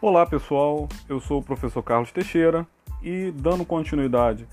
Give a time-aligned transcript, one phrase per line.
[0.00, 2.64] Olá pessoal, eu sou o professor Carlos Teixeira
[3.02, 4.46] e dando continuidade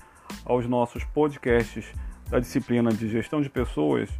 [0.44, 1.86] aos nossos podcasts
[2.28, 4.10] da disciplina de gestão de pessoas,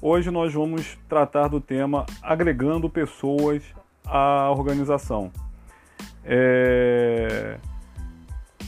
[0.00, 3.62] hoje nós vamos tratar do tema agregando pessoas
[4.06, 5.30] à organização.
[6.24, 7.58] É...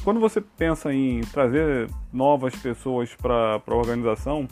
[0.04, 4.46] Quando você pensa em trazer novas pessoas para a organização,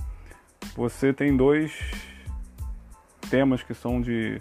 [0.75, 1.79] você tem dois
[3.29, 4.41] temas que são de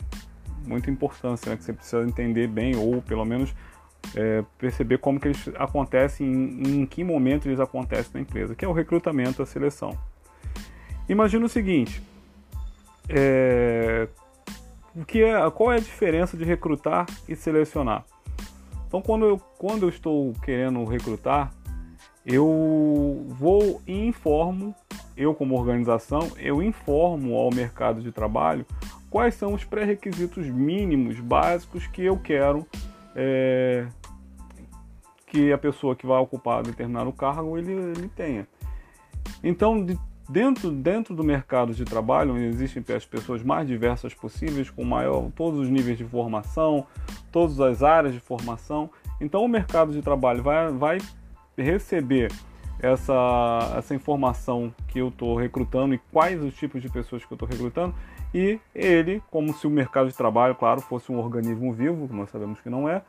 [0.65, 3.53] muita importância, né, que você precisa entender bem, ou pelo menos
[4.15, 8.65] é, perceber como que eles acontecem, em, em que momento eles acontecem na empresa, que
[8.65, 9.97] é o recrutamento, a seleção.
[11.07, 12.01] Imagina o seguinte,
[13.09, 14.07] é,
[14.95, 18.05] o que é, qual é a diferença de recrutar e selecionar?
[18.87, 21.53] Então, quando eu, quando eu estou querendo recrutar,
[22.25, 24.75] eu vou e informo,
[25.15, 28.65] eu como organização, eu informo ao mercado de trabalho
[29.11, 32.65] quais são os pré-requisitos mínimos, básicos que eu quero
[33.13, 33.85] é,
[35.27, 38.47] que a pessoa que vai ocupar determinado cargo ele, ele tenha.
[39.43, 44.69] Então, de, dentro, dentro do mercado de trabalho, onde existem as pessoas mais diversas possíveis,
[44.69, 46.87] com maior, todos os níveis de formação,
[47.33, 50.97] todas as áreas de formação, então o mercado de trabalho vai, vai
[51.57, 52.31] receber
[52.79, 57.35] essa, essa informação que eu estou recrutando e quais os tipos de pessoas que eu
[57.35, 57.93] estou recrutando
[58.33, 62.61] e ele, como se o mercado de trabalho, claro, fosse um organismo vivo, nós sabemos
[62.61, 63.01] que não é,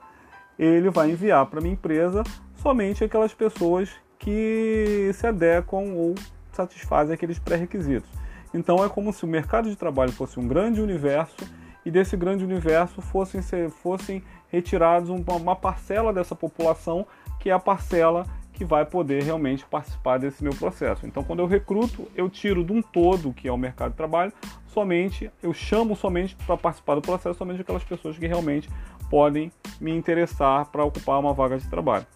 [0.59, 2.23] ele vai enviar para minha empresa
[2.56, 6.14] somente aquelas pessoas que se adequam ou
[6.53, 8.11] satisfazem aqueles pré-requisitos.
[8.55, 11.36] Então é como se o mercado de trabalho fosse um grande universo
[11.84, 17.07] e desse grande universo fossem, fossem retirados uma parcela dessa população
[17.41, 18.27] que é a parcela
[18.63, 21.05] que vai poder realmente participar desse meu processo.
[21.05, 24.33] Então, quando eu recruto, eu tiro de um todo, que é o mercado de trabalho,
[24.69, 28.71] somente, eu chamo somente para participar do processo somente aquelas pessoas que realmente
[29.11, 32.07] podem me interessar para ocupar uma vaga de trabalho.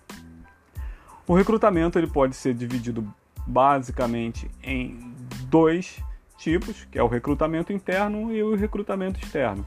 [1.26, 3.04] O recrutamento ele pode ser dividido
[3.44, 5.12] basicamente em
[5.48, 6.00] dois
[6.38, 9.66] tipos, que é o recrutamento interno e o recrutamento externo.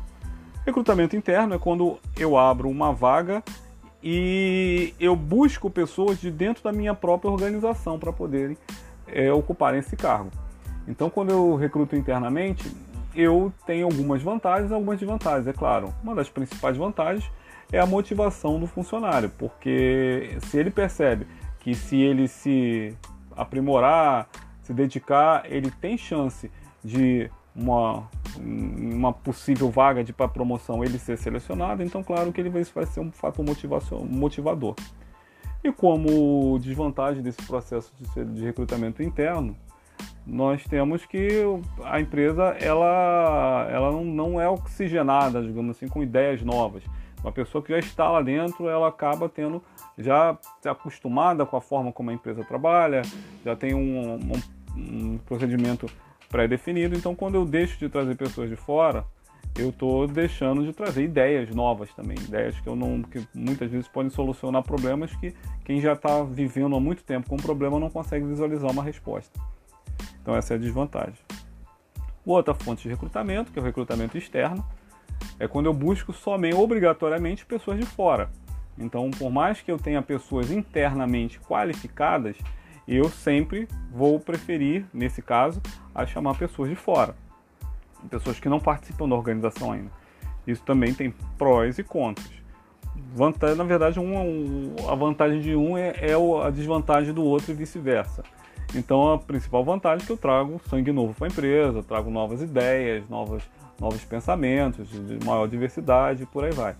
[0.65, 3.43] Recrutamento interno é quando eu abro uma vaga
[4.01, 8.57] e eu busco pessoas de dentro da minha própria organização para poderem
[9.07, 9.31] é,
[9.77, 10.31] esse cargo.
[10.87, 12.71] Então, quando eu recruto internamente,
[13.15, 15.93] eu tenho algumas vantagens algumas desvantagens, é claro.
[16.01, 17.29] Uma das principais vantagens
[17.71, 21.27] é a motivação do funcionário, porque se ele percebe
[21.59, 22.95] que se ele se
[23.35, 24.27] aprimorar,
[24.63, 26.49] se dedicar, ele tem chance
[26.83, 32.49] de uma, uma possível vaga de para promoção ele ser selecionado, então claro que ele
[32.49, 33.45] vai, vai ser um fator
[34.09, 34.75] motivador.
[35.63, 39.55] E como desvantagem desse processo de, de recrutamento interno,
[40.25, 41.43] nós temos que
[41.83, 46.83] a empresa ela, ela não, não é oxigenada, digamos assim, com ideias novas.
[47.21, 49.61] Uma pessoa que já está lá dentro, ela acaba tendo
[49.97, 53.01] já se acostumada com a forma como a empresa trabalha,
[53.43, 54.31] já tem um, um,
[54.77, 55.87] um procedimento
[56.29, 56.95] pré-definido.
[56.95, 59.05] Então, quando eu deixo de trazer pessoas de fora,
[59.57, 63.87] eu estou deixando de trazer ideias novas também, ideias que eu não, que muitas vezes
[63.87, 65.33] podem solucionar problemas que
[65.65, 69.37] quem já está vivendo há muito tempo com um problema não consegue visualizar uma resposta.
[70.21, 71.19] Então essa é a desvantagem.
[72.25, 74.63] Outra fonte de recrutamento, que é o recrutamento externo,
[75.39, 78.29] é quando eu busco somente obrigatoriamente pessoas de fora.
[78.77, 82.37] Então, por mais que eu tenha pessoas internamente qualificadas,
[82.97, 85.61] eu sempre vou preferir, nesse caso,
[85.93, 87.15] a chamar pessoas de fora,
[88.09, 89.91] pessoas que não participam da organização ainda.
[90.47, 92.31] Isso também tem prós e contras.
[93.13, 96.13] Vantagem, na verdade, um, a vantagem de um é, é
[96.45, 98.23] a desvantagem do outro e vice-versa.
[98.75, 102.41] Então, a principal vantagem é que eu trago sangue novo para a empresa, trago novas
[102.41, 103.43] ideias, novos,
[103.79, 106.75] novos pensamentos, de maior diversidade e por aí vai.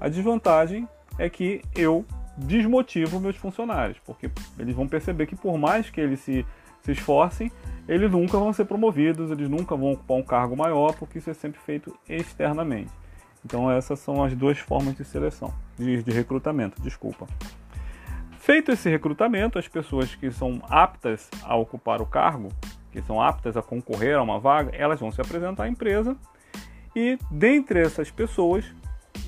[0.00, 0.88] A desvantagem
[1.18, 2.04] é que eu
[2.36, 6.46] desmotiva meus funcionários, porque eles vão perceber que por mais que eles se,
[6.82, 7.50] se esforcem,
[7.88, 11.34] eles nunca vão ser promovidos, eles nunca vão ocupar um cargo maior, porque isso é
[11.34, 12.90] sempre feito externamente.
[13.44, 17.26] Então essas são as duas formas de seleção, de, de recrutamento, desculpa.
[18.38, 22.48] Feito esse recrutamento, as pessoas que são aptas a ocupar o cargo,
[22.90, 26.16] que são aptas a concorrer a uma vaga, elas vão se apresentar à empresa
[26.94, 28.64] e dentre essas pessoas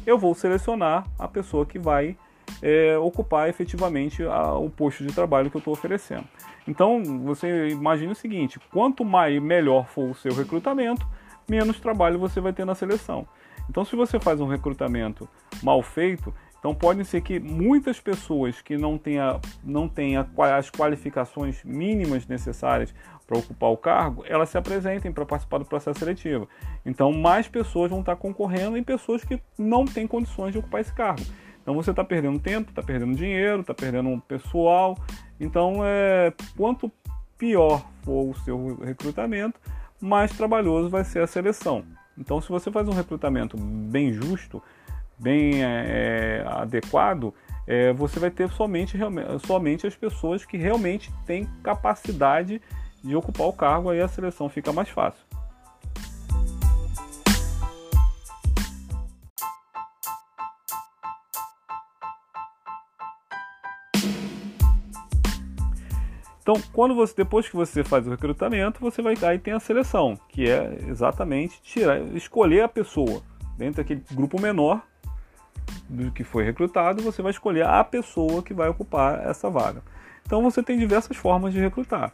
[0.06, 2.17] eu vou selecionar a pessoa que vai
[2.64, 6.25] é, ocupar efetivamente a, o posto de trabalho que eu estou oferecendo.
[6.66, 11.06] Então, você imagine o seguinte: quanto mais melhor for o seu recrutamento,
[11.46, 13.28] menos trabalho você vai ter na seleção.
[13.69, 15.28] Então, se você faz um recrutamento
[15.62, 20.26] mal feito, então pode ser que muitas pessoas que não tenham não tenha
[20.56, 22.94] as qualificações mínimas necessárias
[23.26, 26.49] para ocupar o cargo, elas se apresentem para participar do processo seletivo.
[26.84, 30.93] Então, mais pessoas vão estar concorrendo em pessoas que não têm condições de ocupar esse
[30.94, 31.22] cargo.
[31.64, 34.99] Então você está perdendo tempo, está perdendo dinheiro, está perdendo pessoal.
[35.40, 36.93] Então, é, quanto
[37.38, 39.58] pior for o seu recrutamento,
[39.99, 41.82] mais trabalhoso vai ser a seleção.
[42.19, 44.62] Então, se você faz um recrutamento bem justo,
[45.19, 47.32] bem é, é adequado,
[47.67, 48.99] é, você vai ter somente,
[49.46, 52.60] somente as pessoas que realmente têm capacidade
[53.02, 55.25] de ocupar o cargo, aí a seleção fica mais fácil.
[66.44, 70.14] Então, quando você depois que você faz o recrutamento, você vai aí tem a seleção,
[70.29, 73.23] que é exatamente tirar, escolher a pessoa
[73.56, 74.82] dentro daquele grupo menor
[75.88, 79.82] do que foi recrutado, você vai escolher a pessoa que vai ocupar essa vaga.
[80.26, 82.12] Então, você tem diversas formas de recrutar.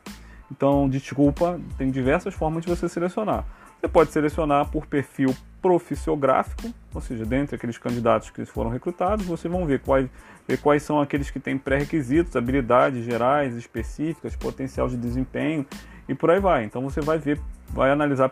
[0.49, 3.45] Então, desculpa, tem diversas formas de você selecionar.
[3.81, 9.53] Você pode selecionar por perfil profissiográfico, ou seja, dentre aqueles candidatos que foram recrutados, vocês
[9.53, 10.09] vão ver quais,
[10.47, 15.67] ver quais são aqueles que têm pré-requisitos, habilidades gerais, específicas, potencial de desempenho
[16.09, 16.65] e por aí vai.
[16.65, 18.31] Então você vai ver, vai analisar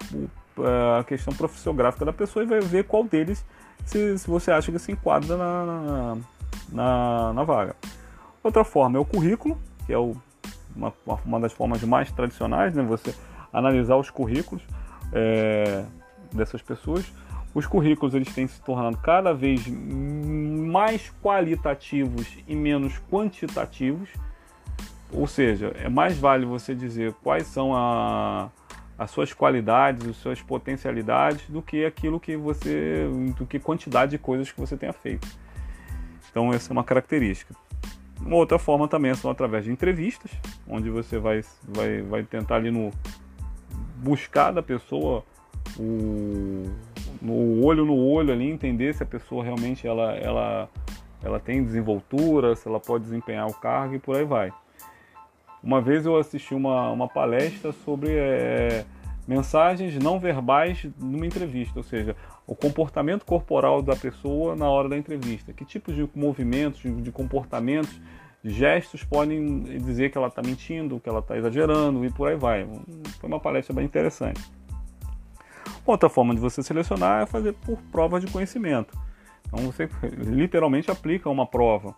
[0.99, 3.45] a questão profissiográfica da pessoa e vai ver qual deles
[3.85, 6.17] se, se você acha que se enquadra na,
[6.73, 7.77] na, na, vaga.
[8.43, 10.17] Outra forma é o currículo, que é o,
[10.75, 10.93] uma,
[11.25, 12.83] uma das formas mais tradicionais, né?
[12.83, 13.15] você
[13.53, 14.63] analisar os currículos
[15.13, 15.85] é,
[16.33, 17.05] dessas pessoas.
[17.55, 24.11] Os currículos eles têm se tornado cada vez mais qualitativos e menos quantitativos.
[25.11, 28.51] Ou seja, é mais vale você dizer quais são a,
[28.99, 34.19] as suas qualidades, as suas potencialidades, do que aquilo que você, do que quantidade de
[34.19, 35.27] coisas que você tenha feito.
[36.31, 37.55] Então essa é uma característica.
[38.21, 40.31] Uma outra forma também são através de entrevistas,
[40.69, 42.91] onde você vai, vai, vai tentar ali no
[43.97, 45.25] buscar da pessoa
[45.79, 46.65] o,
[47.21, 50.69] no olho no olho ali, entender se a pessoa realmente ela, ela,
[51.23, 54.53] ela tem desenvoltura, se ela pode desempenhar o cargo e por aí vai.
[55.63, 58.85] Uma vez eu assisti uma, uma palestra sobre é,
[59.27, 62.17] mensagens não verbais numa entrevista, ou seja,
[62.47, 65.53] o comportamento corporal da pessoa na hora da entrevista.
[65.53, 68.01] Que tipos de movimentos, de, de comportamentos,
[68.43, 72.67] gestos podem dizer que ela está mentindo, que ela está exagerando e por aí vai.
[73.21, 74.41] Foi uma palestra bem interessante.
[75.89, 78.95] Outra forma de você selecionar é fazer por prova de conhecimento.
[79.47, 79.89] Então você
[80.21, 81.97] literalmente aplica uma prova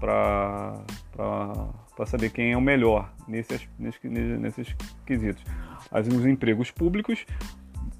[0.00, 0.82] para
[2.06, 5.44] saber quem é o melhor nesses, nesses, nesses quesitos.
[5.92, 7.26] As, os empregos públicos,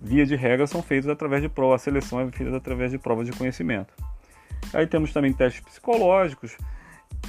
[0.00, 3.26] via de regra, são feitos através de prova, a seleção é feita através de provas
[3.26, 3.92] de conhecimento.
[4.72, 6.56] Aí temos também testes psicológicos,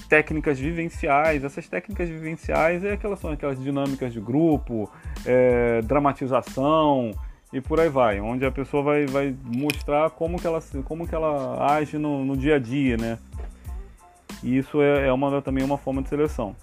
[0.07, 1.43] técnicas vivenciais.
[1.43, 4.89] Essas técnicas vivenciais é aquelas, são aquelas dinâmicas de grupo,
[5.25, 7.11] é, dramatização,
[7.51, 11.15] e por aí vai, onde a pessoa vai, vai mostrar como que ela, como que
[11.15, 13.17] ela age no, no dia a dia, né?
[14.43, 16.55] E isso é, é uma, também uma forma de seleção.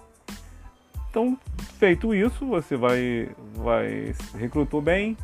[1.09, 1.37] Então,
[1.77, 5.17] feito isso, você vai, vai recrutou bem,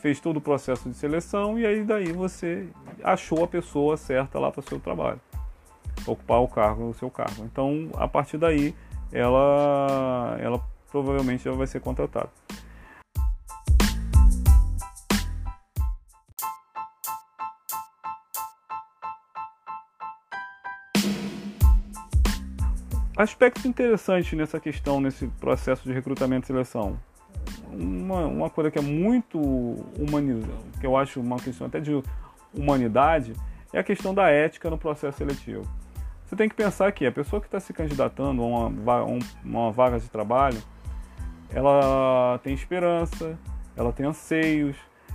[0.00, 2.66] fez todo o processo de seleção e aí daí você
[3.04, 5.20] achou a pessoa certa lá para o seu trabalho,
[6.04, 7.44] ocupar o cargo, o seu cargo.
[7.44, 8.74] Então, a partir daí,
[9.12, 12.30] ela, ela provavelmente já vai ser contratada.
[23.22, 26.98] Aspecto interessante nessa questão, nesse processo de recrutamento e seleção.
[27.70, 29.38] Uma, uma coisa que é muito
[29.96, 32.02] humanizada, que eu acho uma questão até de
[32.52, 33.34] humanidade,
[33.72, 35.62] é a questão da ética no processo seletivo.
[36.26, 39.06] Você tem que pensar que a pessoa que está se candidatando a uma,
[39.44, 40.60] uma vaga de trabalho,
[41.50, 43.38] ela tem esperança,
[43.76, 44.74] ela tem anseios,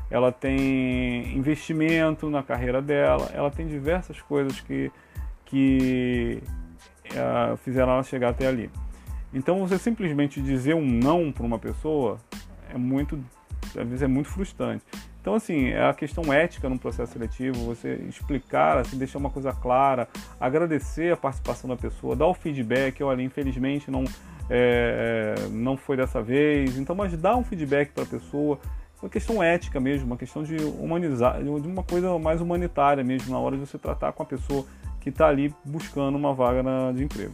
[0.10, 4.90] ela tem investimento na carreira dela, ela tem diversas coisas que,
[5.44, 6.42] que
[7.18, 8.70] uh, fizeram ela chegar até ali.
[9.34, 12.18] Então você simplesmente dizer um não para uma pessoa
[12.74, 13.20] é muito,
[13.70, 14.84] às vezes é muito frustrante.
[15.22, 19.52] Então assim, é a questão ética no processo seletivo, você explicar, assim, deixar uma coisa
[19.52, 20.08] clara,
[20.40, 24.06] agradecer a participação da pessoa, dar o feedback, olha, infelizmente não,
[24.50, 28.58] é, não foi dessa vez, então mas dar um feedback para a pessoa,
[29.04, 33.40] uma questão ética mesmo, uma questão de humanizar, de uma coisa mais humanitária mesmo na
[33.40, 34.66] hora de você tratar com a pessoa
[35.02, 37.34] que está ali buscando uma vaga na, de emprego.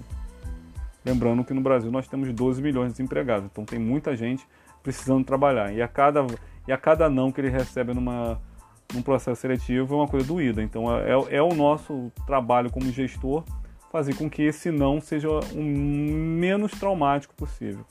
[1.05, 4.48] Lembrando que no Brasil nós temos 12 milhões de desempregados, então tem muita gente
[4.82, 5.74] precisando trabalhar.
[5.74, 6.25] E a cada,
[6.67, 8.39] e a cada não que ele recebe numa,
[8.93, 10.62] num processo seletivo é uma coisa doída.
[10.62, 13.43] Então é, é, é o nosso trabalho como gestor
[13.91, 17.86] fazer com que esse não seja o menos traumático possível.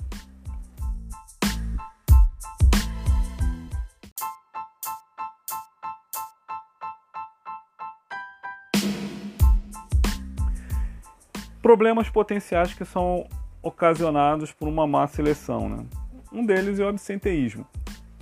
[11.72, 13.26] Problemas potenciais que são
[13.62, 15.70] ocasionados por uma má seleção.
[15.70, 15.86] Né?
[16.30, 17.66] Um deles é o absenteísmo.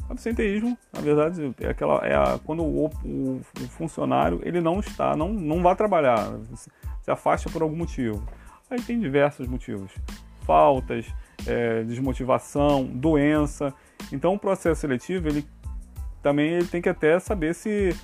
[0.08, 5.16] Absenteísmo, na verdade, é, aquela, é a, quando o, o, o, funcionário ele não está,
[5.16, 8.22] não, não vai trabalhar, se afasta por algum motivo.
[8.70, 9.90] Aí tem diversos motivos.
[10.42, 11.12] Faltas,
[11.44, 13.74] é, desmotivação, doença.
[14.12, 15.44] Então o processo seletivo ele
[16.22, 17.96] também ele tem que até saber se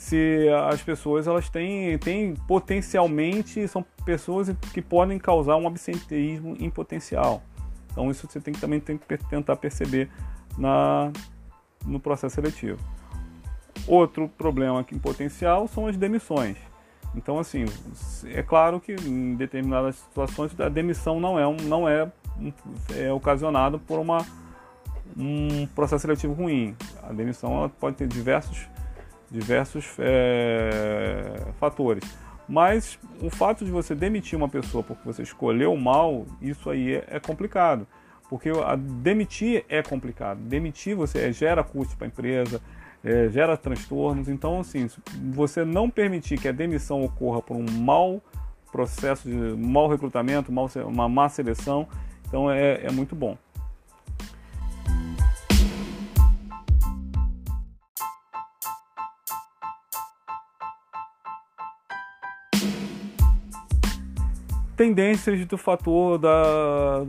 [0.00, 6.70] se as pessoas elas têm, têm potencialmente são pessoas que podem causar um absenteísmo em
[6.70, 7.42] potencial.
[7.92, 10.10] Então isso você tem que, também tem que tentar perceber
[10.56, 11.12] na,
[11.84, 12.78] no processo seletivo.
[13.86, 16.56] Outro problema aqui em potencial são as demissões.
[17.14, 17.66] Então assim,
[18.32, 22.10] é claro que em determinadas situações a demissão não é, um, não é,
[22.96, 24.24] é ocasionado por uma,
[25.14, 26.74] um processo seletivo ruim.
[27.02, 28.66] A demissão ela pode ter diversos
[29.30, 32.04] diversos é, fatores.
[32.48, 37.04] Mas o fato de você demitir uma pessoa porque você escolheu mal, isso aí é,
[37.08, 37.86] é complicado.
[38.28, 40.40] Porque a, demitir é complicado.
[40.40, 42.60] Demitir você é, gera custo para a empresa,
[43.04, 44.28] é, gera transtornos.
[44.28, 44.88] Então, assim,
[45.32, 48.20] você não permitir que a demissão ocorra por um mau
[48.70, 51.88] processo de mau recrutamento, mau, uma má seleção,
[52.26, 53.36] então é, é muito bom.
[64.80, 67.04] Tendências do fator da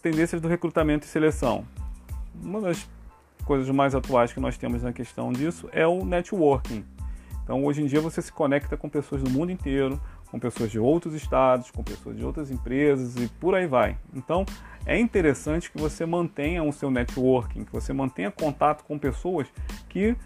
[0.00, 1.64] tendências do recrutamento e seleção.
[2.40, 2.88] Uma das
[3.44, 6.84] coisas mais atuais que nós temos na questão disso é o networking.
[7.42, 10.78] Então, hoje em dia você se conecta com pessoas do mundo inteiro, com pessoas de
[10.78, 13.98] outros estados, com pessoas de outras empresas e por aí vai.
[14.14, 14.46] Então,
[14.86, 19.48] é interessante que você mantenha o seu networking, que você mantenha contato com pessoas
[19.88, 20.16] que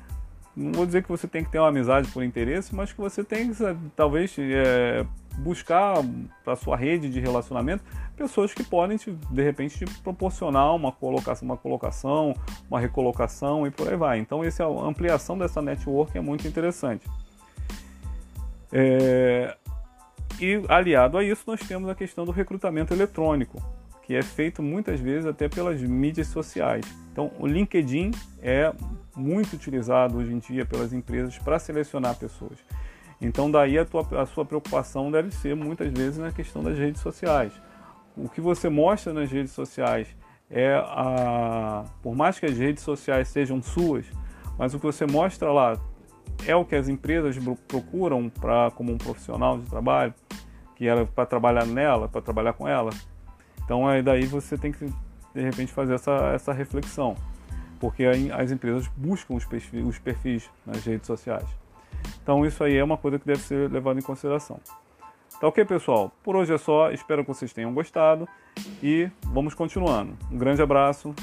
[0.54, 3.24] não vou dizer que você tem que ter uma amizade por interesse, mas que você
[3.24, 3.56] tem que
[3.96, 5.06] talvez é,
[5.42, 5.96] buscar
[6.44, 7.84] para sua rede de relacionamento
[8.16, 12.34] pessoas que podem te, de repente te proporcionar uma colocação, uma colocação,
[12.70, 14.18] uma recolocação e por aí vai.
[14.18, 17.08] Então essa ampliação dessa network é muito interessante.
[18.72, 19.56] É,
[20.40, 23.62] e aliado a isso nós temos a questão do recrutamento eletrônico,
[24.02, 26.84] que é feito muitas vezes até pelas mídias sociais.
[27.10, 28.72] Então o LinkedIn é
[29.16, 32.58] muito utilizado hoje em dia pelas empresas para selecionar pessoas.
[33.22, 37.00] Então daí a, tua, a sua preocupação deve ser muitas vezes na questão das redes
[37.00, 37.52] sociais.
[38.16, 40.08] O que você mostra nas redes sociais
[40.50, 44.04] é a, por mais que as redes sociais sejam suas,
[44.58, 45.78] mas o que você mostra lá
[46.44, 47.36] é o que as empresas
[47.68, 50.12] procuram para como um profissional de trabalho,
[50.74, 52.90] que era para trabalhar nela, para trabalhar com ela.
[53.64, 54.84] Então aí daí você tem que
[55.32, 57.14] de repente fazer essa, essa reflexão,
[57.78, 61.61] porque as empresas buscam os perfis, os perfis nas redes sociais.
[62.22, 64.60] Então isso aí é uma coisa que deve ser levada em consideração.
[65.40, 66.12] Tá ok, pessoal?
[66.22, 66.90] Por hoje é só.
[66.92, 68.28] Espero que vocês tenham gostado
[68.82, 70.16] e vamos continuando.
[70.30, 71.14] Um grande abraço